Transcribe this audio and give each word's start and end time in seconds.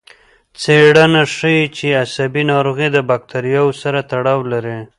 څېړنه 0.61 1.23
ښيي 1.35 1.63
چې 1.75 1.85
عصبي 2.03 2.43
ناروغۍ 2.51 2.89
د 2.93 2.97
بکتریاوو 3.09 3.77
سره 3.81 3.99
تړاو 4.11 4.39
لري. 4.51 4.77